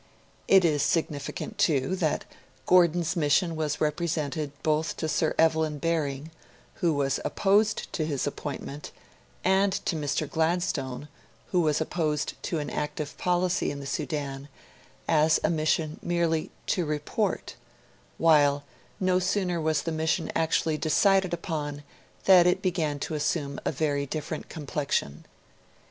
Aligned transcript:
It 0.47 0.65
is 0.65 0.81
significant, 0.81 1.59
too, 1.59 1.95
that 1.97 2.25
Gordon's 2.65 3.15
mission 3.15 3.55
was 3.55 3.79
represented 3.79 4.51
both 4.63 4.97
to 4.97 5.07
Sir 5.07 5.35
Evelyn 5.37 5.77
Baring, 5.77 6.31
who 6.77 6.91
was 6.95 7.19
opposed 7.23 7.93
to 7.93 8.03
his 8.03 8.25
appointment, 8.25 8.89
and 9.43 9.71
to 9.85 9.95
Mr. 9.95 10.27
Gladstone, 10.27 11.07
who 11.51 11.61
was 11.61 11.79
opposed 11.79 12.33
to 12.45 12.57
an 12.57 12.71
active 12.71 13.15
policy 13.19 13.69
in 13.69 13.79
the 13.79 13.85
Sudan, 13.85 14.49
as 15.07 15.39
a 15.43 15.51
mission 15.51 15.99
merely 16.01 16.49
'to 16.65 16.83
report'; 16.83 17.53
while, 18.17 18.63
no 18.99 19.19
sooner 19.19 19.61
was 19.61 19.83
the 19.83 19.91
mission 19.91 20.31
actually 20.35 20.79
decided 20.79 21.31
upon, 21.31 21.83
than 22.25 22.47
it 22.47 22.63
began 22.63 22.97
to 23.01 23.13
assume 23.13 23.59
a 23.65 23.71
very 23.71 24.07
different 24.07 24.49
complexion. 24.49 25.25